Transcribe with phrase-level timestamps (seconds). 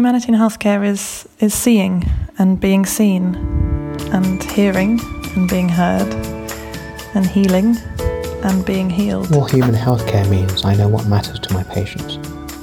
[0.00, 3.34] Humanity in healthcare is, is seeing and being seen,
[4.14, 4.98] and hearing
[5.36, 6.10] and being heard,
[7.14, 7.76] and healing
[8.42, 9.30] and being healed.
[9.30, 12.16] More human healthcare means I know what matters to my patients,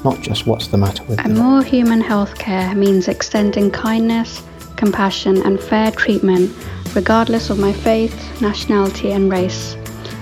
[0.04, 1.38] not just what's the matter with And them.
[1.38, 4.42] And more human healthcare means extending kindness,
[4.76, 6.52] compassion, and fair treatment
[6.96, 9.78] regardless of my faith, nationality, and race.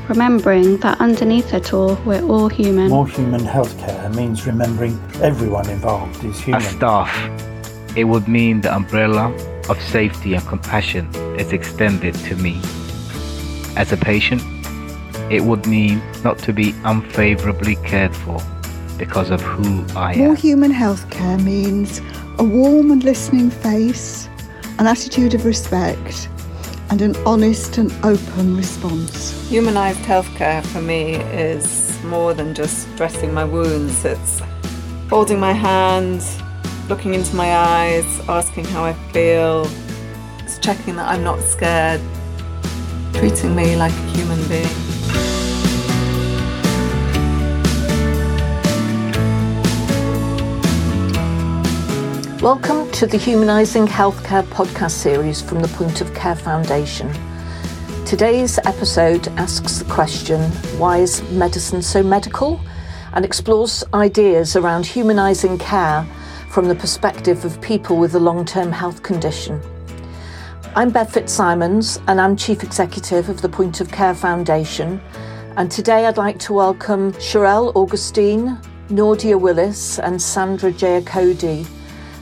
[0.07, 2.89] Remembering that underneath it all, we're all human.
[2.89, 6.61] More human healthcare means remembering everyone involved is human.
[6.61, 7.11] As staff,
[7.97, 9.33] it would mean the umbrella
[9.67, 11.07] of safety and compassion
[11.39, 12.61] is extended to me.
[13.75, 14.43] As a patient,
[15.31, 18.39] it would mean not to be unfavorably cared for
[18.99, 20.19] because of who I am.
[20.19, 21.99] More human healthcare means
[22.37, 24.29] a warm and listening face,
[24.77, 26.29] an attitude of respect,
[26.89, 29.49] and an honest and open response.
[29.49, 34.05] Humanised healthcare for me is more than just dressing my wounds.
[34.05, 34.41] It's
[35.09, 36.23] holding my hand,
[36.89, 39.67] looking into my eyes, asking how I feel,
[40.39, 42.01] it's checking that I'm not scared,
[43.13, 44.84] treating me like a human being.
[52.45, 57.11] Welcome to the Humanising Healthcare podcast series from the Point of Care Foundation.
[58.05, 62.61] Today's episode asks the question why is medicine so medical?
[63.13, 66.07] and explores ideas around humanising care
[66.51, 69.59] from the perspective of people with a long term health condition.
[70.75, 75.01] I'm Bev Fitzsimons and I'm Chief Executive of the Point of Care Foundation.
[75.57, 81.65] And today I'd like to welcome Sherelle Augustine, Nordia Willis, and Sandra Giacodi.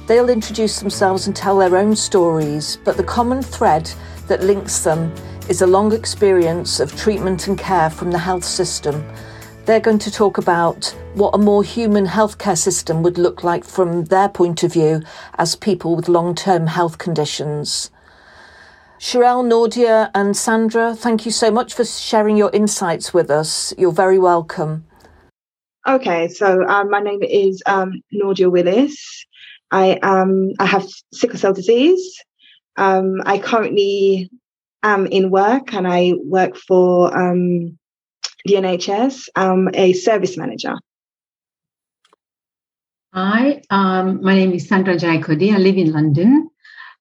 [0.06, 3.90] They'll introduce themselves and tell their own stories, but the common thread
[4.28, 5.14] that links them
[5.48, 9.06] is a long experience of treatment and care from the health system.
[9.66, 14.04] They're going to talk about what a more human healthcare system would look like from
[14.06, 15.04] their point of view
[15.36, 17.90] as people with long term health conditions.
[19.00, 23.73] Sherelle, Nordia, and Sandra, thank you so much for sharing your insights with us.
[23.77, 24.86] You're very welcome.
[25.88, 29.26] Okay, so um, my name is um, Nordia Willis.
[29.72, 32.22] I um I have sickle cell disease.
[32.76, 34.32] Um, I currently
[34.82, 37.78] am in work and I work for um,
[38.46, 39.30] the NHS.
[39.36, 40.76] I'm a service manager.
[43.14, 45.54] Hi, um, my name is Sandra Jaikodi.
[45.54, 46.50] I live in London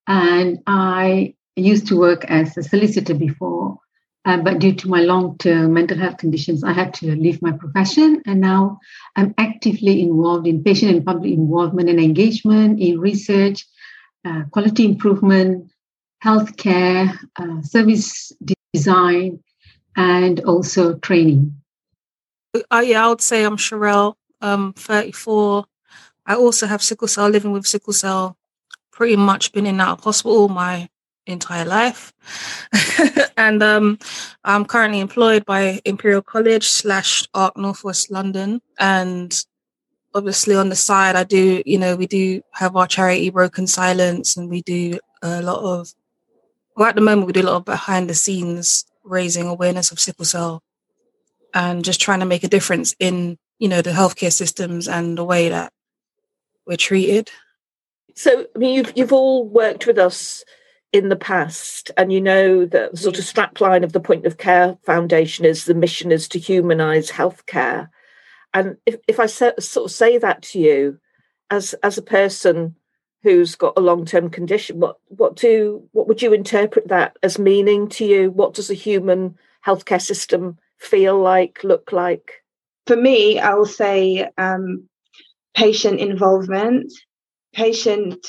[0.07, 3.79] and I used to work as a solicitor before,
[4.25, 7.53] uh, but due to my long term mental health conditions, I had to leave my
[7.53, 8.23] profession.
[8.25, 8.79] And now
[9.17, 13.67] I'm actively involved in patient and public involvement and engagement in research,
[14.25, 15.71] uh, quality improvement,
[16.25, 18.33] healthcare, uh, service
[18.73, 19.43] design,
[19.97, 21.55] and also training.
[22.71, 25.65] Uh, yeah, I would say I'm Sherelle, um, 34.
[26.27, 28.37] I also have sickle cell, living with sickle cell,
[28.93, 30.89] pretty much been in and out of hospital my
[31.27, 32.13] entire life.
[33.37, 33.99] and um,
[34.45, 38.61] I'm currently employed by Imperial College slash ARC Northwest London.
[38.79, 39.45] And
[40.15, 44.37] obviously on the side, I do, you know, we do have our charity Broken Silence
[44.37, 45.93] and we do a lot of,
[46.77, 50.01] well, at the moment, we do a lot of behind the scenes raising awareness of
[50.01, 50.63] sickle cell
[51.55, 55.25] and just trying to make a difference in, you know, the healthcare systems and the
[55.25, 55.73] way that
[56.67, 57.31] we're treated.
[58.15, 60.45] So, I mean, you've, you've all worked with us
[60.93, 64.77] in the past, and you know the sort of strapline of the Point of Care
[64.85, 67.89] Foundation is the mission is to humanise healthcare.
[68.53, 70.99] And if, if I sort of say that to you,
[71.51, 72.77] as as a person
[73.23, 77.39] who's got a long term condition, what what do what would you interpret that as
[77.39, 78.31] meaning to you?
[78.31, 79.37] What does a human
[79.67, 82.43] healthcare system feel like, look like?
[82.87, 84.89] For me, I will say um,
[85.55, 86.93] patient involvement,
[87.55, 88.27] patient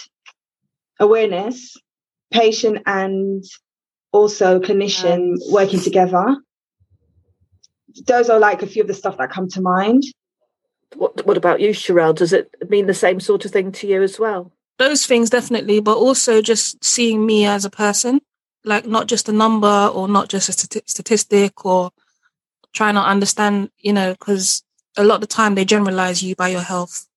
[0.99, 1.75] awareness,
[2.33, 3.43] patient and
[4.11, 6.37] also clinician working together.
[8.07, 10.03] Those are like a few of the stuff that come to mind.
[10.95, 12.15] What What about you, Sherelle?
[12.15, 14.51] Does it mean the same sort of thing to you as well?
[14.79, 18.21] Those things definitely, but also just seeing me as a person,
[18.65, 21.91] like not just a number or not just a stati- statistic or
[22.73, 24.63] trying to understand, you know, because
[24.97, 27.07] a lot of the time they generalize you by your health,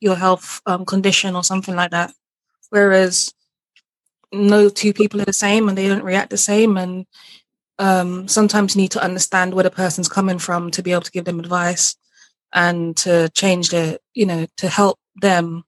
[0.00, 2.12] your health um, condition or something like that.
[2.70, 3.32] Whereas
[4.32, 6.76] no two people are the same and they don't react the same.
[6.76, 7.06] And
[7.78, 11.10] um, sometimes you need to understand where the person's coming from to be able to
[11.10, 11.96] give them advice
[12.52, 15.64] and to change their, you know, to help them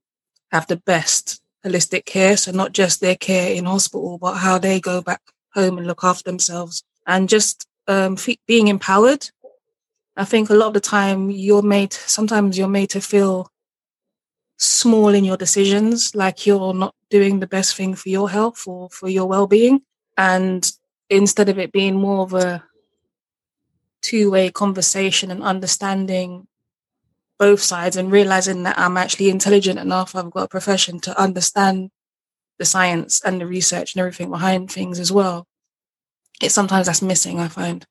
[0.52, 2.37] have the best holistic care.
[2.37, 5.20] So not just their care in hospital, but how they go back
[5.55, 8.16] home and look after themselves and just um,
[8.46, 9.31] being empowered.
[10.16, 13.50] I think a lot of the time you're made, sometimes you're made to feel
[14.56, 18.90] small in your decisions, like you're not doing the best thing for your health or
[18.90, 19.82] for your well being.
[20.16, 20.70] And
[21.10, 22.64] instead of it being more of a
[24.02, 26.46] two way conversation and understanding
[27.38, 31.90] both sides and realizing that I'm actually intelligent enough, I've got a profession to understand
[32.58, 35.46] the science and the research and everything behind things as well.
[36.43, 37.87] It's sometimes that's missing, I find.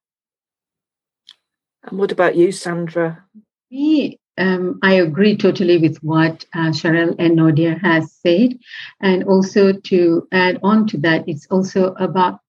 [1.83, 3.23] And what about you, Sandra?
[3.71, 8.57] Me, um, I agree totally with what uh, Sherelle and Nordia has said.
[9.01, 12.39] And also to add on to that, it's also about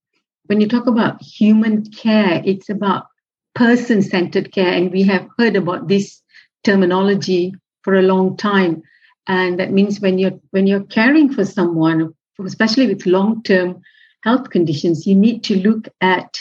[0.47, 3.07] when you talk about human care, it's about
[3.55, 4.73] person centered care.
[4.73, 6.23] And we have heard about this
[6.65, 8.83] terminology for a long time.
[9.27, 12.15] And that means when you're when you're caring for someone,
[12.45, 13.81] especially with long-term
[14.23, 16.39] health conditions, you need to look at,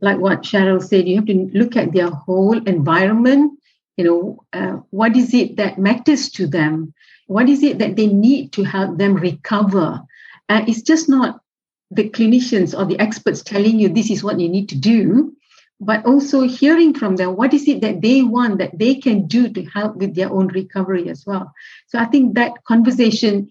[0.00, 3.59] like what Sherelle said, you have to look at their whole environment.
[4.00, 6.94] You know, uh, what is it that matters to them?
[7.26, 10.00] What is it that they need to help them recover?
[10.48, 11.42] And it's just not
[11.90, 15.36] the clinicians or the experts telling you this is what you need to do,
[15.82, 19.50] but also hearing from them what is it that they want that they can do
[19.50, 21.52] to help with their own recovery as well.
[21.88, 23.50] So I think that conversation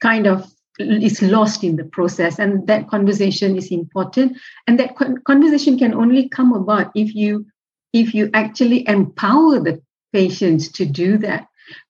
[0.00, 4.96] kind of is lost in the process and that conversation is important and that
[5.26, 7.44] conversation can only come about if you
[7.94, 9.80] if you actually empower the
[10.12, 11.46] patients to do that.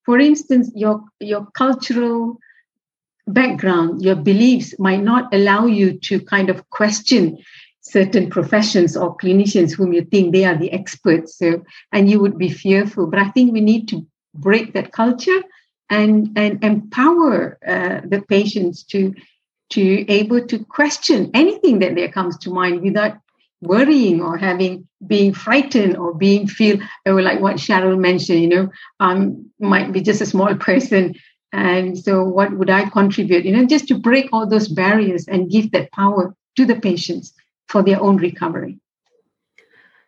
[0.06, 2.38] For instance your your cultural
[3.26, 7.38] background your beliefs might not allow you to kind of question
[7.80, 12.38] certain professions or clinicians whom you think they are the experts so and you would
[12.38, 13.06] be fearful.
[13.06, 15.40] But i think we need to break that culture
[15.90, 19.14] and and empower uh, the patients to
[19.70, 19.84] to
[20.20, 23.14] able to question anything that there comes to mind without
[23.64, 28.68] worrying or having being frightened or being feel or like what Sherelle mentioned, you know,
[29.00, 31.14] um, might be just a small person.
[31.52, 33.44] And so what would I contribute?
[33.44, 37.32] You know, just to break all those barriers and give that power to the patients
[37.68, 38.78] for their own recovery.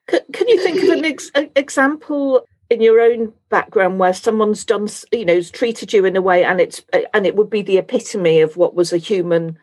[0.09, 5.25] Can, you think of an ex- example in your own background where someone's done you
[5.25, 8.41] know has treated you in a way and it's and it would be the epitome
[8.41, 9.59] of what was a human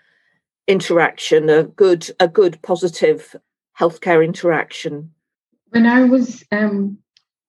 [0.68, 3.36] interaction a good a good positive
[3.80, 5.12] healthcare interaction?
[5.70, 6.98] When i was um,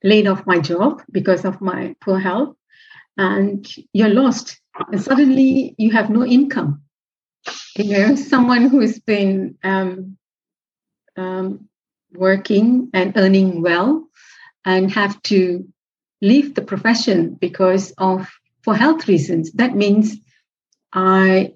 [0.03, 2.57] laid off my job because of my poor health
[3.17, 4.61] and you're lost
[4.91, 6.83] and suddenly you have no income.
[7.77, 10.17] You know someone who's been um,
[11.17, 11.69] um,
[12.13, 14.09] working and earning well
[14.65, 15.67] and have to
[16.23, 18.31] leave the profession because of
[18.63, 19.53] for health reasons.
[19.53, 20.17] That means
[20.93, 21.53] i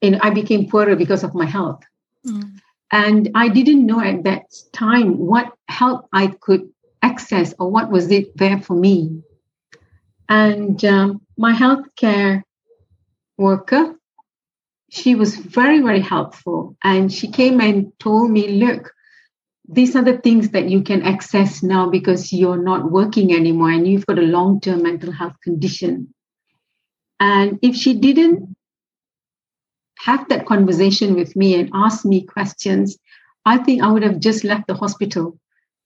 [0.00, 1.82] you know, i became poorer because of my health.
[2.26, 2.60] Mm.
[2.94, 4.42] And i didn't know at that
[4.72, 6.68] time what help i could
[7.02, 9.22] access or what was it there for me
[10.28, 12.42] and um, my healthcare
[13.36, 13.94] worker
[14.90, 18.94] she was very very helpful and she came and told me look
[19.68, 23.88] these are the things that you can access now because you're not working anymore and
[23.88, 26.12] you've got a long term mental health condition.
[27.18, 28.56] And if she didn't
[30.04, 32.98] have that conversation with me and ask me questions,
[33.44, 35.38] I think I would have just left the hospital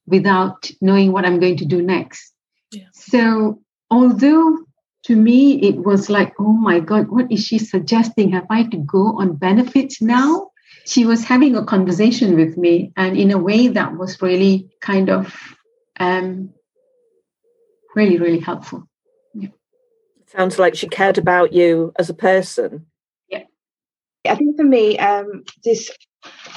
[0.06, 2.32] without knowing what I'm going to do next.
[2.73, 2.85] Yeah.
[2.93, 3.61] So,
[3.91, 4.59] although
[5.05, 8.32] to me it was like, oh my God, what is she suggesting?
[8.32, 10.51] Have I to go on benefits now?
[10.89, 15.10] she was having a conversation with me and in a way that was really kind
[15.10, 15.34] of
[16.01, 16.51] um,
[17.94, 18.89] really really helpful
[19.34, 19.48] yeah.
[20.27, 22.87] sounds like she cared about you as a person
[24.27, 25.91] i think for me um, this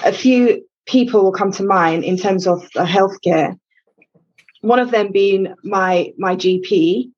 [0.03, 3.57] a few people will come to mind in terms of healthcare.
[4.61, 7.11] One of them being my my gp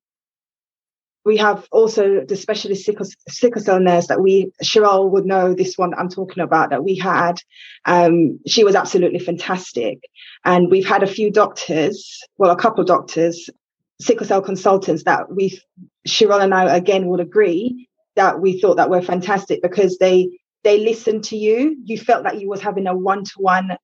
[1.25, 5.77] we have also the specialist sickle, sickle cell nurse that we Sherelle would know this
[5.77, 7.39] one I'm talking about that we had.
[7.85, 9.99] Um, she was absolutely fantastic,
[10.43, 13.49] and we've had a few doctors, well, a couple doctors,
[14.01, 15.59] sickle cell consultants that we
[16.07, 20.29] Sherelle and I again would agree that we thought that were fantastic because they
[20.63, 21.77] they listened to you.
[21.83, 23.77] You felt that you was having a one to one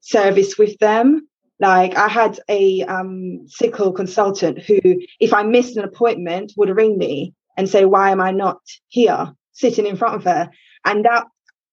[0.00, 1.28] service with them
[1.60, 4.78] like I had a um, sickle consultant who,
[5.20, 9.32] if I missed an appointment, would ring me and say, "Why am I not here,
[9.52, 10.50] sitting in front of her?"
[10.84, 11.26] And that,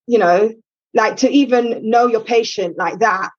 [0.07, 0.51] you know,
[0.93, 3.29] like to even know your patient like that,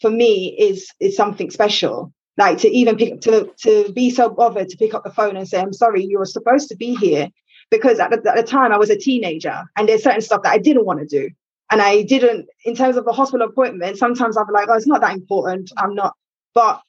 [0.00, 2.12] for me is is something special.
[2.38, 5.48] Like to even pick to to be so bothered to pick up the phone and
[5.48, 7.28] say, "I'm sorry, you were supposed to be here,"
[7.70, 10.52] because at the, at the time I was a teenager and there's certain stuff that
[10.52, 11.30] I didn't want to do
[11.70, 15.00] and I didn't, in terms of a hospital appointment, sometimes be like, oh, it's not
[15.02, 15.70] that important.
[15.76, 16.14] I'm not.
[16.52, 16.82] But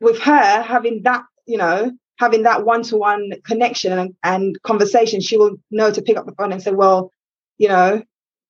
[0.00, 5.56] with her having that, you know, having that one-to-one connection and, and conversation, she will
[5.70, 7.12] know to pick up the phone and say, "Well,
[7.58, 8.02] you know,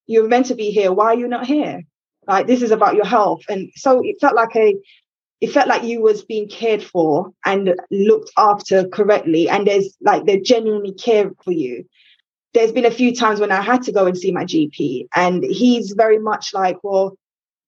[0.07, 0.93] you're meant to be here.
[0.93, 1.83] Why are you not here?
[2.27, 4.77] Like this is about your health." And so it felt like a
[5.41, 10.27] it felt like you was being cared for and looked after correctly and there's like
[10.27, 11.85] they genuinely care for you.
[12.53, 15.45] There's been a few times when i had to go and see my gp and
[15.45, 17.17] he's very much like well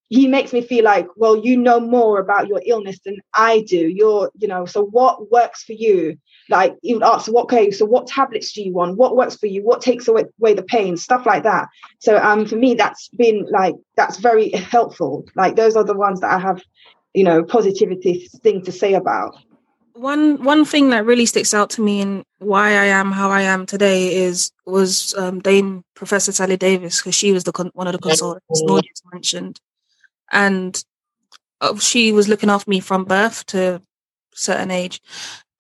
[0.09, 3.89] he makes me feel like well you know more about your illness than i do.
[3.89, 6.19] You're you know so what works for you?
[6.51, 8.99] Like he would ask what okay so what tablets do you want?
[8.99, 9.65] What works for you?
[9.65, 10.99] What takes away, away the pain?
[10.99, 11.69] Stuff like that.
[12.01, 15.25] So um for me that's been like that's very helpful.
[15.35, 16.61] Like those are the ones that i have
[17.15, 19.37] you know positivity thing to say about
[19.95, 23.43] one one thing that really sticks out to me and why I am how I
[23.43, 27.87] am today is was um, Dame Professor Sally Davies because she was the con- one
[27.87, 29.61] of the consultants Nordia's mentioned,
[30.31, 30.83] and
[31.61, 33.83] uh, she was looking after me from birth to a
[34.35, 35.01] certain age,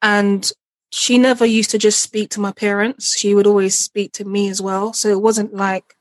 [0.00, 0.50] and
[0.90, 3.16] she never used to just speak to my parents.
[3.16, 4.92] She would always speak to me as well.
[4.92, 5.94] So it wasn't like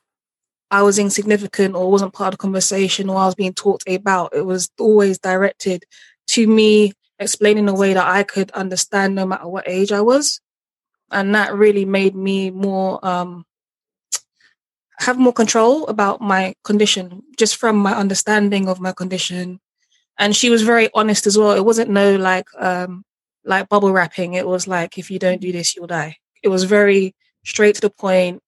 [0.71, 4.33] I was insignificant or wasn't part of the conversation or I was being talked about.
[4.33, 5.83] It was always directed
[6.27, 10.39] to me, explaining a way that I could understand no matter what age I was.
[11.11, 13.45] And that really made me more, um,
[14.99, 19.59] have more control about my condition just from my understanding of my condition.
[20.17, 21.51] And she was very honest as well.
[21.51, 23.03] It wasn't no like, um,
[23.43, 24.35] like bubble wrapping.
[24.35, 26.15] It was like, if you don't do this, you'll die.
[26.41, 27.13] It was very
[27.43, 28.41] straight to the point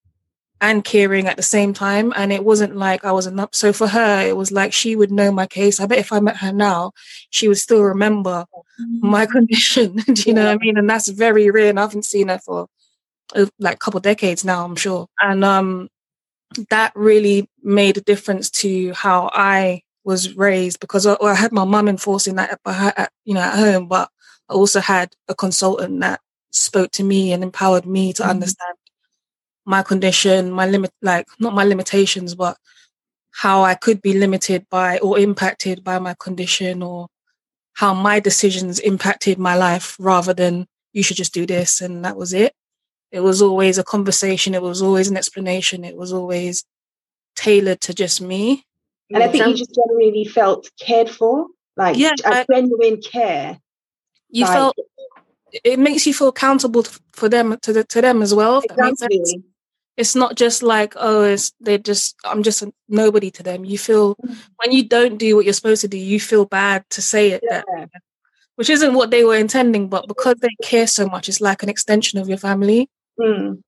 [0.63, 2.13] and caring at the same time.
[2.15, 3.53] And it wasn't like I wasn't enough.
[3.53, 5.81] So for her, it was like she would know my case.
[5.81, 6.93] I bet if I met her now,
[7.29, 8.45] she would still remember
[8.79, 9.09] mm-hmm.
[9.09, 9.95] my condition.
[10.07, 10.33] Do you yeah.
[10.33, 10.77] know what I mean?
[10.77, 11.69] And that's very rare.
[11.69, 12.67] And I haven't seen her for
[13.35, 15.07] uh, like a couple decades now, I'm sure.
[15.21, 15.89] And um,
[16.69, 21.65] that really made a difference to how I was raised because I, I had my
[21.65, 24.09] mum enforcing that at, you know, at home, but
[24.49, 28.31] I also had a consultant that spoke to me and empowered me to mm-hmm.
[28.31, 28.77] understand
[29.65, 32.57] my condition, my limit, like not my limitations, but
[33.31, 37.07] how I could be limited by or impacted by my condition or
[37.73, 42.15] how my decisions impacted my life rather than you should just do this and that
[42.15, 42.53] was it.
[43.11, 44.53] It was always a conversation.
[44.53, 45.83] It was always an explanation.
[45.83, 46.63] It was always
[47.35, 48.65] tailored to just me.
[49.11, 53.59] And I think you just genuinely felt cared for, like yeah, a genuine care.
[54.29, 54.77] You like, felt
[55.63, 58.63] it makes you feel accountable for them to the, to them as well.
[58.63, 59.43] Exactly
[59.97, 63.77] it's not just like oh it's they're just i'm just a nobody to them you
[63.77, 64.35] feel mm.
[64.57, 67.43] when you don't do what you're supposed to do you feel bad to say it
[67.49, 67.61] yeah.
[67.77, 67.89] that,
[68.55, 71.69] which isn't what they were intending but because they care so much it's like an
[71.69, 73.61] extension of your family mm.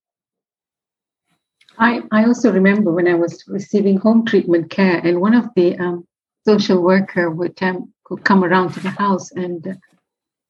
[1.77, 5.77] I, I also remember when I was receiving home treatment care, and one of the
[5.77, 6.07] um,
[6.47, 9.31] social worker would, um, would come around to the house.
[9.31, 9.73] And uh,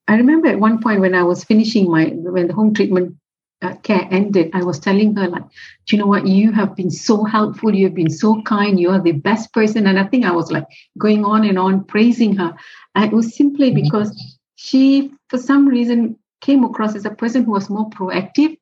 [0.08, 3.16] I remember at one point when I was finishing my when the home treatment
[3.62, 5.42] uh, care ended, I was telling her, like,
[5.86, 6.26] do you know what?
[6.26, 7.74] You have been so helpful.
[7.74, 8.78] You have been so kind.
[8.78, 9.86] You are the best person.
[9.86, 10.66] And I think I was like
[10.98, 12.54] going on and on praising her.
[12.94, 13.82] And it was simply mm-hmm.
[13.82, 18.58] because she, for some reason, came across as a person who was more proactive.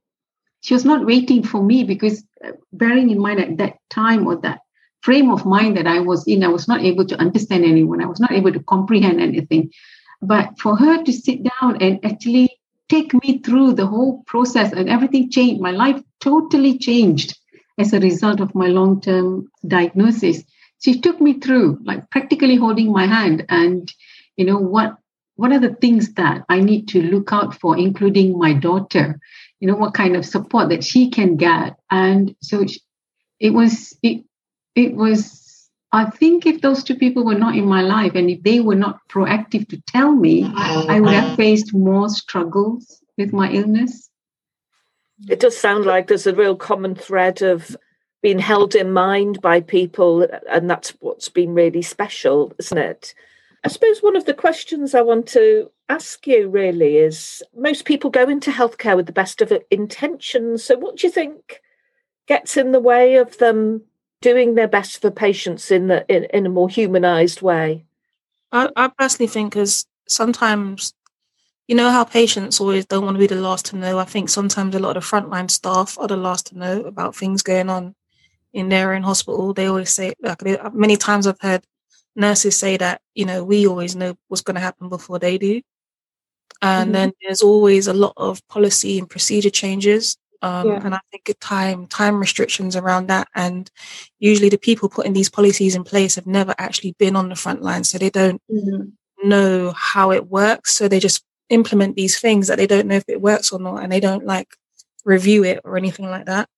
[0.60, 4.36] She was not waiting for me because, uh, bearing in mind at that time or
[4.36, 4.60] that
[5.02, 8.02] frame of mind that I was in, I was not able to understand anyone.
[8.02, 9.70] I was not able to comprehend anything.
[10.22, 12.56] But for her to sit down and actually
[12.88, 15.60] take me through the whole process and everything changed.
[15.60, 17.38] My life totally changed
[17.78, 20.42] as a result of my long term diagnosis.
[20.82, 23.90] She took me through, like practically holding my hand, and
[24.36, 24.96] you know what
[25.36, 29.18] what are the things that I need to look out for, including my daughter.
[29.60, 32.64] You know what kind of support that she can get, and so
[33.40, 34.24] it was it
[34.74, 35.43] it was
[35.94, 38.74] I think if those two people were not in my life and if they were
[38.74, 40.86] not proactive to tell me, uh-huh.
[40.88, 44.10] I would have faced more struggles with my illness.
[45.28, 47.76] It does sound like there's a real common thread of
[48.22, 53.14] being held in mind by people, and that's what's been really special, isn't it?
[53.62, 58.10] I suppose one of the questions I want to ask you really is most people
[58.10, 60.64] go into healthcare with the best of intentions.
[60.64, 61.60] So, what do you think
[62.26, 63.82] gets in the way of them
[64.24, 67.84] doing their best for patients in the in, in a more humanized way.
[68.50, 70.94] I, I personally think because sometimes
[71.68, 73.98] you know how patients always don't want to be the last to know?
[73.98, 77.14] I think sometimes a lot of the frontline staff are the last to know about
[77.14, 77.94] things going on
[78.54, 79.52] in their own hospital.
[79.52, 81.62] They always say like many times i've heard
[82.16, 85.60] nurses say that you know we always know what's going to happen before they do.
[86.62, 86.92] And mm-hmm.
[86.92, 90.80] then there's always a lot of policy and procedure changes um, yeah.
[90.84, 93.70] And I think time time restrictions around that, and
[94.18, 97.62] usually the people putting these policies in place have never actually been on the front
[97.62, 99.28] line, so they don't mm-hmm.
[99.28, 100.74] know how it works.
[100.74, 103.82] So they just implement these things that they don't know if it works or not
[103.82, 104.48] and they don't like
[105.04, 106.48] review it or anything like that.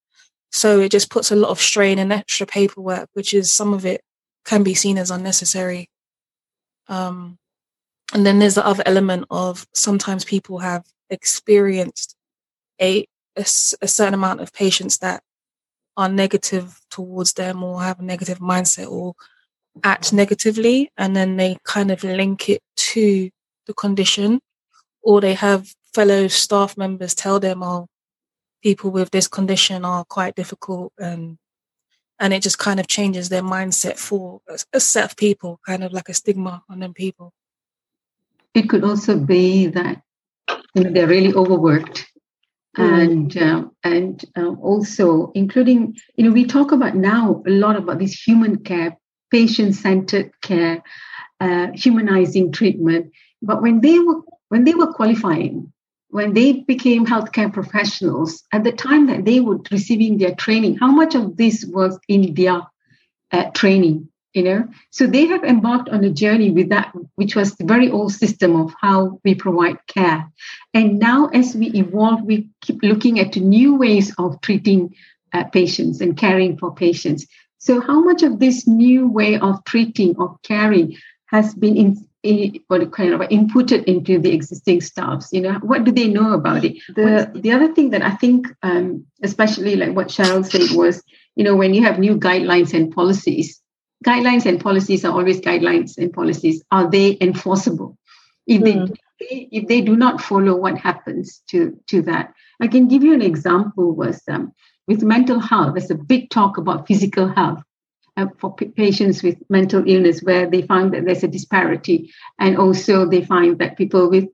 [0.52, 3.84] So it just puts a lot of strain and extra paperwork, which is some of
[3.84, 4.00] it
[4.44, 5.90] can be seen as unnecessary.
[6.88, 7.38] Um,
[8.14, 12.14] and then there's the other element of sometimes people have experienced
[12.80, 13.06] a,
[13.36, 15.22] a, a certain amount of patients that
[15.96, 19.14] are negative towards them or have a negative mindset or
[19.84, 23.30] act negatively and then they kind of link it to
[23.66, 24.40] the condition
[25.02, 27.86] or they have fellow staff members tell them oh
[28.62, 31.38] people with this condition are quite difficult and
[32.18, 35.84] and it just kind of changes their mindset for a, a set of people kind
[35.84, 37.32] of like a stigma on them people.
[38.54, 40.02] It could also be that
[40.74, 42.06] you know they're really overworked
[42.76, 43.02] mm.
[43.02, 47.98] and uh, and uh, also including you know we talk about now a lot about
[47.98, 48.96] this human care
[49.30, 50.82] patient-centered care
[51.40, 53.10] uh, humanizing treatment
[53.42, 55.72] but when they were when they were qualifying
[56.08, 60.90] when they became healthcare professionals at the time that they were receiving their training how
[60.90, 62.62] much of this was in their
[63.32, 64.68] uh, training you know?
[64.90, 68.54] So they have embarked on a journey with that which was the very old system
[68.60, 70.30] of how we provide care.
[70.74, 74.94] And now as we evolve we keep looking at new ways of treating
[75.32, 77.26] uh, patients and caring for patients.
[77.58, 82.60] So how much of this new way of treating or caring has been in, in
[82.68, 85.32] what kind of inputted into the existing staffs?
[85.32, 86.76] You know what do they know about it?
[86.94, 91.02] The the other thing that i think um, especially like what Sherelle said was
[91.36, 93.62] you know when you have new guidelines and policies
[94.04, 96.62] guidelines and policies are always guidelines and policies.
[96.70, 97.96] Are they enforceable?
[98.46, 98.96] If they mm.
[99.18, 102.32] if they do not follow, what happens to to that?
[102.60, 103.94] I can give you an example.
[103.94, 104.52] Was um,
[104.86, 107.62] with mental health, there's a big talk about physical health
[108.16, 112.56] uh, for p- patients with mental illness, where they find that there's a disparity, and
[112.56, 114.28] also they find that people with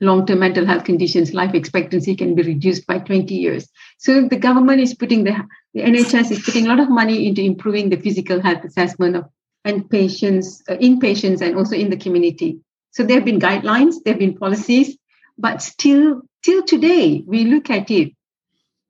[0.00, 3.68] long-term mental health conditions, life expectancy can be reduced by 20 years.
[3.98, 5.36] So the government is putting the,
[5.74, 9.24] the NHS is putting a lot of money into improving the physical health assessment of
[9.64, 12.60] and patients, uh, in patients and also in the community.
[12.92, 14.96] So there have been guidelines, there have been policies,
[15.38, 18.12] but still, till today, we look at it,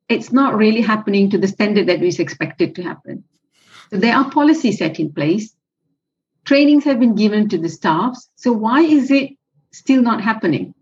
[0.09, 3.23] it's not really happening to the standard that was expected to happen.
[3.89, 5.53] So there are policies set in place.
[6.45, 8.29] Trainings have been given to the staffs.
[8.35, 9.31] So why is it
[9.71, 10.73] still not happening?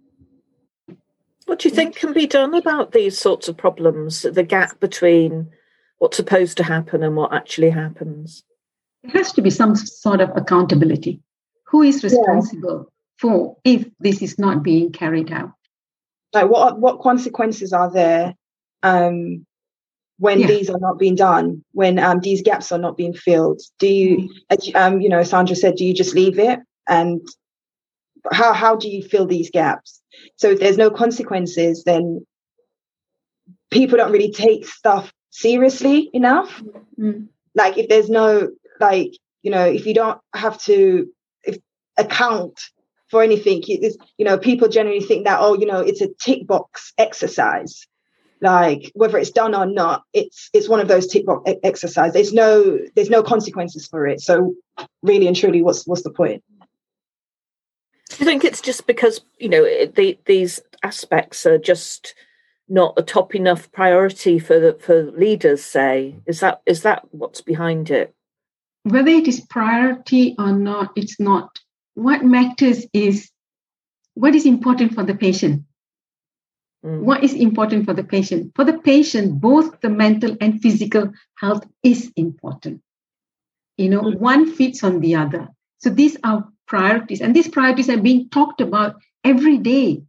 [1.49, 5.49] What do you think can be done about these sorts of problems, the gap between
[5.97, 8.43] what's supposed to happen and what actually happens?
[9.01, 11.23] There has to be some sort of accountability.
[11.65, 12.91] Who is responsible yeah.
[13.17, 15.53] for if this is not being carried out?
[16.33, 18.35] Like what what consequences are there
[18.83, 19.43] um,
[20.19, 20.47] when yeah.
[20.47, 23.59] these are not being done, when um, these gaps are not being filled?
[23.79, 24.77] Do you, mm-hmm.
[24.77, 27.27] um, you know, Sandra said, do you just leave it and
[28.31, 30.01] how how do you fill these gaps?
[30.37, 32.25] So if there's no consequences, then
[33.71, 36.61] people don't really take stuff seriously enough.
[36.99, 37.27] Mm.
[37.55, 41.07] Like if there's no like you know if you don't have to
[41.43, 41.57] if
[41.97, 42.59] account
[43.09, 46.93] for anything, you know people generally think that oh you know it's a tick box
[46.97, 47.85] exercise.
[48.41, 52.13] Like whether it's done or not, it's it's one of those tick box exercises.
[52.13, 54.21] There's no there's no consequences for it.
[54.21, 54.55] So
[55.03, 56.43] really and truly, what's what's the point?
[58.19, 62.13] You think it's just because you know the, these aspects are just
[62.67, 65.63] not a top enough priority for the, for leaders?
[65.63, 68.13] Say, is that is that what's behind it?
[68.83, 71.59] Whether it is priority or not, it's not.
[71.93, 73.31] What matters is
[74.15, 75.63] what is important for the patient.
[76.85, 77.01] Mm.
[77.01, 78.51] What is important for the patient?
[78.55, 82.81] For the patient, both the mental and physical health is important.
[83.77, 84.17] You know, mm.
[84.17, 85.47] one fits on the other.
[85.77, 87.19] So these are priorities.
[87.19, 90.01] And these priorities are being talked about every day.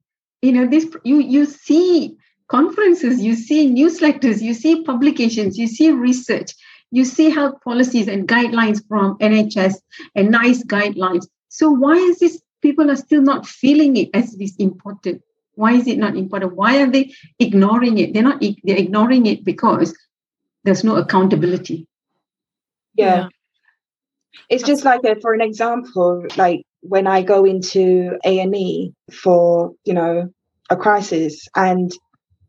[0.42, 2.16] You know this you you see
[2.48, 6.52] conferences you see newsletters you see publications you see research
[6.90, 9.76] you see health policies and guidelines from nhs
[10.14, 11.26] and nice guidelines.
[11.48, 15.22] So why is this people are still not feeling it as this important?
[15.54, 16.56] Why is it not important?
[16.56, 18.14] Why are they ignoring it?
[18.14, 19.94] They're not they're ignoring it because
[20.64, 21.86] there's no accountability.
[22.94, 23.28] Yeah
[24.48, 28.92] it's just like a, for an example, like when I go into A and E
[29.12, 30.30] for you know
[30.68, 31.92] a crisis, and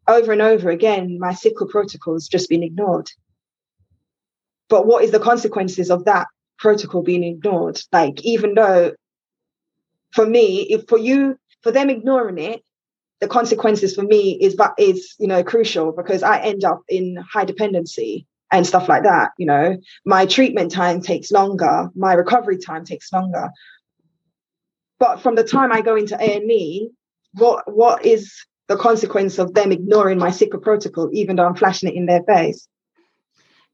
[0.07, 3.09] over and over again, my sickle has just been ignored.
[4.69, 7.79] But what is the consequences of that protocol being ignored?
[7.91, 8.93] Like even though,
[10.13, 12.61] for me, if for you, for them ignoring it,
[13.19, 17.17] the consequences for me is that is you know crucial because I end up in
[17.17, 22.57] high dependency and stuff like that you know my treatment time takes longer my recovery
[22.57, 23.49] time takes longer
[24.99, 26.89] but from the time i go into a&e
[27.33, 28.33] what what is
[28.71, 32.23] the consequence of them ignoring my sickle protocol, even though I'm flashing it in their
[32.23, 32.67] face?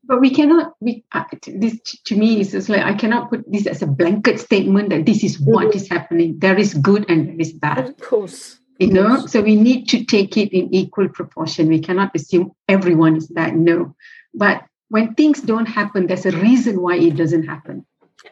[0.03, 0.73] But we cannot.
[0.79, 4.39] We uh, this to me is just like I cannot put this as a blanket
[4.39, 5.77] statement that this is what Mm-hmm.
[5.77, 6.39] is happening.
[6.39, 7.89] There is good and there is bad.
[7.89, 8.59] Of course.
[8.79, 11.67] You know, so we need to take it in equal proportion.
[11.67, 13.57] We cannot assume everyone is bad.
[13.57, 13.95] No,
[14.33, 17.85] but when things don't happen, there's a reason why it doesn't happen.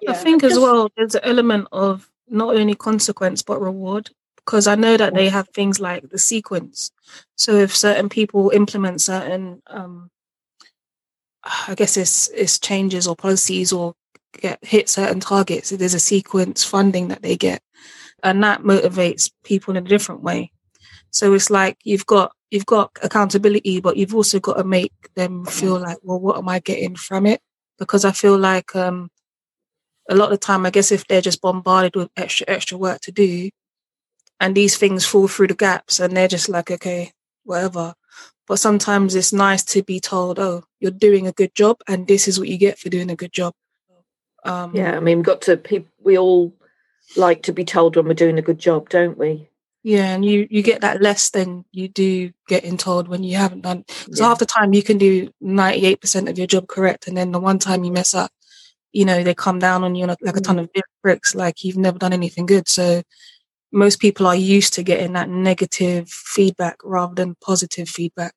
[0.08, 4.76] I think as well, there's an element of not only consequence but reward because I
[4.76, 6.92] know that they have things like the CQUIN.
[7.36, 10.12] So if certain people implement certain, um,
[11.44, 13.96] I guess it's it's changes or policies or
[14.40, 17.62] get hit certain targets, there's a CQUIN funding that they get,
[18.24, 20.52] and that motivates people in a different way.
[21.16, 25.46] So it's like you've got you've got accountability, but you've also got to make them
[25.46, 27.40] feel like, well, what am I getting from it?
[27.80, 29.10] Because I feel like um,
[30.10, 33.00] a lot of the time, I guess if they're just bombarded with extra extra work
[33.02, 33.50] to do,
[34.42, 37.14] and these things fall through the gaps, and they're just like, okay,
[37.46, 37.94] whatever.
[38.46, 42.28] But sometimes it's nice to be told, oh, you're doing a good job, and this
[42.28, 43.54] is what you get for doing a good job.
[44.44, 45.62] Um, Yeah, I mean, we've got to.
[46.04, 46.54] We all
[47.16, 49.48] like to be told when we're doing a good job, don't we?
[49.86, 53.62] Yeah, and you you get that less than you do getting told when you haven't
[53.62, 53.86] done.
[53.88, 54.26] Because Yeah.
[54.30, 57.32] half the time you can do ninety eight percent of your job correct, and then
[57.32, 58.32] the one time you mess up,
[58.94, 60.72] you know they come down on you like, like a ton of
[61.04, 62.68] bricks, like you've never done anything good.
[62.68, 63.04] So
[63.72, 68.34] most people are used to getting that negative feedback rather than positive feedback.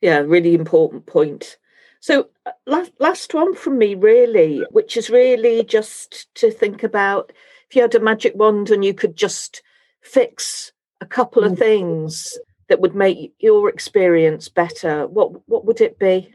[0.00, 1.56] Yeah, really important point.
[2.00, 7.30] So, uh, last last one from me, really, which is really just to think about
[7.68, 9.62] if you had a magic wand and you could just
[10.02, 15.06] fix a couple of things that would make your experience better.
[15.06, 16.34] What what would it be?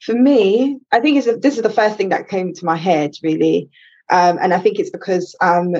[0.00, 2.76] For me, I think it's a, this is the first thing that came to my
[2.76, 3.68] head, really.
[4.08, 5.76] Um, and I think it's because um,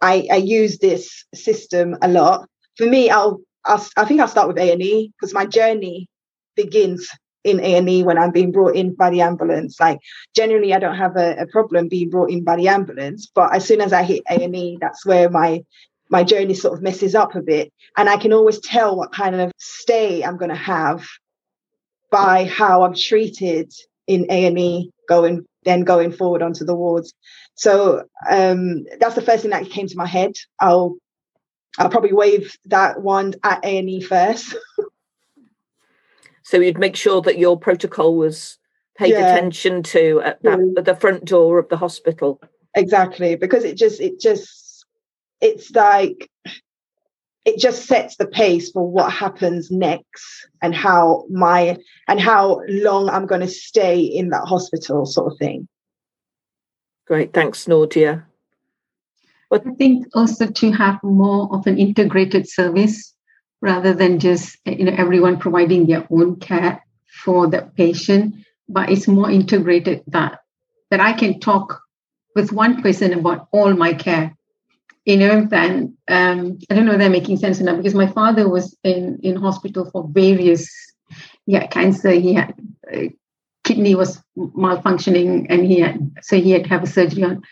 [0.00, 2.48] I, I use this system a lot.
[2.76, 6.08] For me, I'll, I'll I think I'll start with A and E because my journey
[6.56, 7.08] begins
[7.46, 9.78] in A and E when I'm being brought in by the ambulance.
[9.78, 10.00] Like
[10.34, 13.66] generally, I don't have a, a problem being brought in by the ambulance, but as
[13.66, 15.64] soon as I hit A and E, that's where my
[16.08, 19.36] my journey sort of messes up a bit, and I can always tell what kind
[19.36, 21.06] of stay I'm going to have
[22.10, 23.72] by how I'm treated
[24.06, 27.12] in A and E going then going forward onto the wards.
[27.54, 30.32] So um, that's the first thing that came to my head.
[30.60, 30.96] I'll
[31.78, 34.56] I'll probably wave that wand at A and E first.
[36.46, 38.56] So you'd make sure that your protocol was
[38.96, 39.34] paid Yeah.
[39.34, 40.78] attention to at, that, mm.
[40.78, 42.40] at the front door of the hospital.
[42.76, 44.84] exactly because it just it just
[45.40, 46.30] it's like
[47.44, 50.24] it just sets the pace for what happens next
[50.62, 55.38] and how my and how long I'm going to stay in that hospital sort of
[55.38, 55.66] thing.
[57.08, 58.24] Great, thanks, Nordia.
[59.52, 63.15] I think also to have more of an integrated service
[63.60, 66.84] rather than just you know everyone providing their own care
[67.24, 68.34] for the patient,
[68.68, 70.40] but it's more integrated that
[70.90, 71.80] that I can talk
[72.34, 74.36] with one person about all my care.
[75.04, 78.48] You know, then um, I don't know if they're making sense enough because my father
[78.48, 80.68] was in in hospital for various.
[81.48, 82.10] Had cancer.
[82.10, 82.54] He had
[82.92, 83.04] uh,
[83.62, 87.42] kidney was malfunctioning, and he had so he had to have a surgery on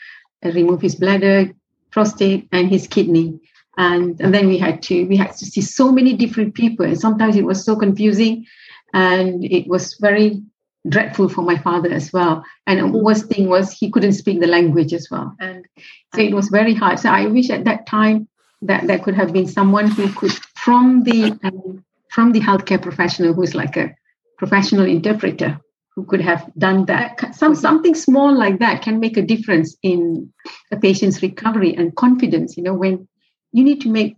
[0.44, 1.52] uh, remove his bladder,
[1.90, 3.38] prostate, and his kidney.
[3.76, 6.98] And, and then we had to we had to see so many different people, and
[6.98, 8.46] sometimes it was so confusing,
[8.92, 10.42] and it was very
[10.88, 12.44] dreadful for my father as well.
[12.66, 15.66] And the worst thing was he couldn't speak the language as well, and
[16.14, 16.98] so it was very hard.
[16.98, 18.28] So I wish at that time
[18.62, 23.34] that there could have been someone who could from the um, from the healthcare professional
[23.34, 23.94] who's like a
[24.38, 25.60] professional interpreter
[25.94, 27.34] who could have done that.
[27.34, 30.32] Some something small like that can make a difference in
[30.72, 32.56] a patient's recovery and confidence.
[32.56, 33.08] You know, when
[33.54, 34.16] you need to make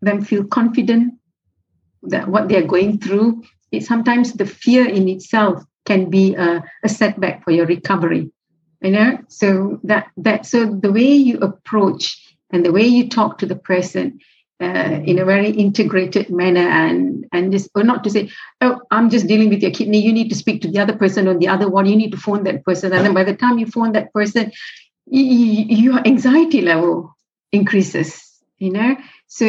[0.00, 1.14] them feel confident
[2.02, 6.88] that what they're going through, it sometimes the fear in itself can be a, a
[6.88, 8.32] setback for your recovery.
[8.80, 12.18] You know, so that that so the way you approach
[12.50, 14.18] and the way you talk to the person
[14.60, 18.30] uh, in a very integrated manner and and just or not to say
[18.60, 21.28] oh i'm just dealing with your kidney you need to speak to the other person
[21.28, 22.92] on the other one you need to phone that person.
[22.92, 24.52] And then by the time you phone that person
[25.06, 27.16] y- y- your anxiety level
[27.52, 28.31] increases
[28.62, 28.96] you know
[29.26, 29.46] so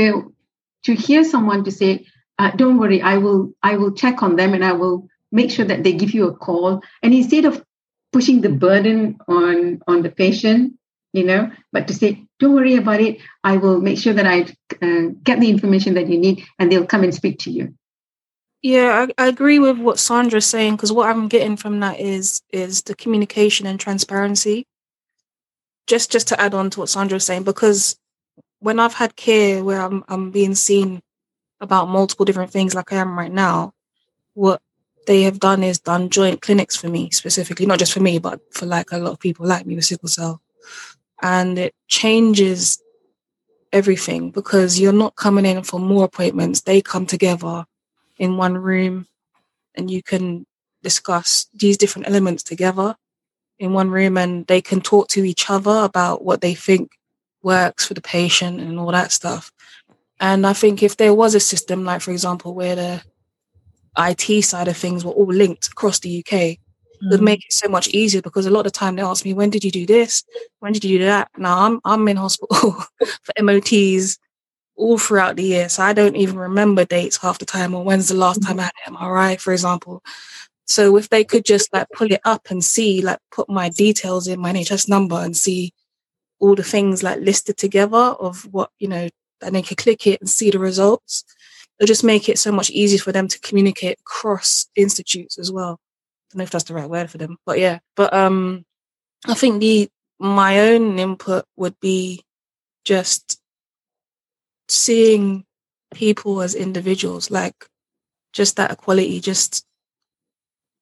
[0.83, 2.05] to hear someone to say
[2.39, 5.65] uh, don't worry i will i will check on them and i will make sure
[5.65, 7.63] that they give you a call and instead of
[8.11, 10.73] pushing the burden on on the patient
[11.13, 14.41] you know but to say don't worry about it i will make sure that i
[14.81, 17.73] uh, get the information that you need and they'll come and speak to you
[18.63, 22.41] Yeah, I, I agree with what Sandra's saying because what I'm getting from that is
[22.49, 24.65] is the communication and transparency.
[25.85, 27.97] Just just to add on to what Sandra's saying, because
[28.63, 31.01] when I've had care where I'm I'm being seen
[31.59, 33.73] about multiple different things like I am right now,
[34.35, 34.61] what
[35.05, 38.39] they have done is done joint clinics for me specifically, not just for me, but
[38.53, 40.41] for like a lot of people like me with sickle cell.
[41.21, 42.81] And it changes
[43.73, 46.61] everything because you're not coming in for more appointments.
[46.61, 47.65] They come together
[48.17, 49.07] in one room
[49.75, 50.45] and you can
[50.83, 52.95] discuss these different elements together
[53.59, 56.91] in one room and they can talk to each other about what they think
[57.43, 59.51] works for the patient and all that stuff.
[60.19, 63.03] And I think if there was a system, like for example, where the
[63.97, 66.53] IT side of things were all linked across the UK, mm.
[66.53, 69.25] it would make it so much easier because a lot of the time they ask
[69.25, 70.23] me, when did you do this?
[70.59, 71.29] When did you do that?
[71.37, 72.71] Now I'm I'm in hospital
[73.23, 74.17] for MOTs
[74.75, 75.69] all throughout the year.
[75.69, 78.63] So I don't even remember dates half the time or when's the last time I
[78.63, 80.03] had an MRI, for example.
[80.65, 84.27] So if they could just like pull it up and see, like put my details
[84.27, 85.73] in my NHS number and see
[86.43, 89.07] all the things like listed together of what, you know,
[89.41, 91.23] and they can click it and see the results.
[91.79, 95.79] It'll just make it so much easier for them to communicate across institutes as well.
[95.79, 97.79] I don't know if that's the right word for them, but yeah.
[97.95, 98.65] But um
[99.25, 102.25] I think the my own input would be
[102.83, 103.39] just
[104.67, 105.45] seeing
[105.93, 107.55] people as individuals, like
[108.33, 109.65] just that equality, just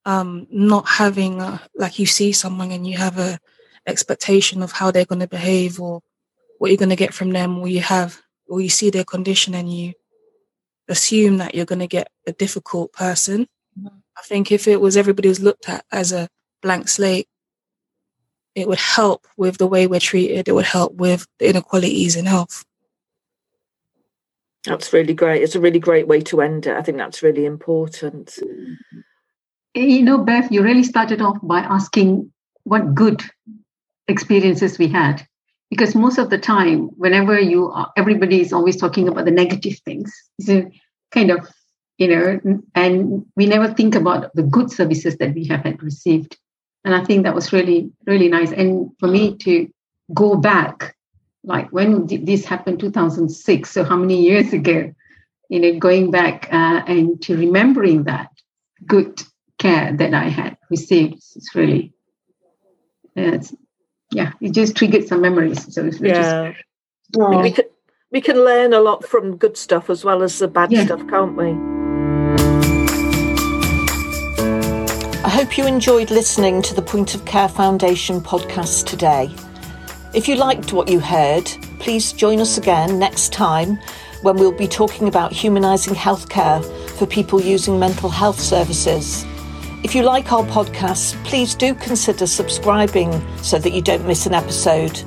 [0.06, 3.40] um, not having a, like you see someone and you have a
[3.88, 6.02] expectation of how they're going to behave or
[6.58, 9.56] what you're going to get from them, or you have, or you see their condition
[9.56, 9.94] and you
[10.88, 13.48] assume that you're going to get a difficult person.
[13.80, 13.98] Mm-hmm.
[14.18, 16.28] I think if it was everybody was looked at as a
[16.62, 17.28] blank slate,
[18.54, 20.48] it would help with the way we're treated.
[20.48, 22.64] It would help with the inequalities in health.
[24.66, 25.42] That's really great.
[25.42, 26.76] It's a really great way to end it.
[26.76, 28.38] I think that's really important.
[29.74, 32.32] You know, Bev, you really started off by asking
[32.64, 33.24] what good
[34.08, 35.26] experiences we had.
[35.70, 39.80] Because most of the time, whenever you are, everybody is always talking about the negative
[39.86, 40.14] things.
[40.42, 40.70] So
[41.12, 41.48] kind of,
[41.98, 46.38] you know, and we never think about the good services that we have had received.
[46.84, 48.52] And I think that was really, really nice.
[48.52, 49.70] And for me to
[50.14, 50.96] go back
[51.44, 54.94] like when did this happen 2006 so how many years ago
[55.50, 58.30] you know going back uh, and to remembering that
[58.86, 59.22] good
[59.58, 61.94] care that i had received it's really
[63.16, 63.54] it's,
[64.12, 66.54] yeah it just triggered some memories so it's yeah
[67.18, 67.66] we can,
[68.12, 70.86] we can learn a lot from good stuff as well as the bad yeah.
[70.86, 71.56] stuff can't we
[75.24, 79.34] I hope you enjoyed listening to the Point of Care Foundation podcast today.
[80.14, 81.46] If you liked what you heard,
[81.80, 83.80] please join us again next time
[84.24, 86.64] when we'll be talking about humanising healthcare
[86.98, 89.26] for people using mental health services.
[89.84, 94.34] If you like our podcast, please do consider subscribing so that you don't miss an
[94.34, 95.02] episode.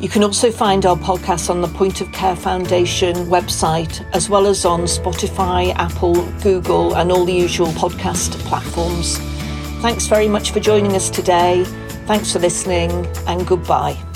[0.00, 4.46] You can also find our podcast on the Point of Care Foundation website, as well
[4.46, 9.18] as on Spotify, Apple, Google, and all the usual podcast platforms.
[9.82, 11.64] Thanks very much for joining us today.
[12.06, 12.90] Thanks for listening,
[13.26, 14.07] and goodbye.